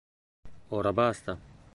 Ora 0.77 0.91
basta! 1.01 1.37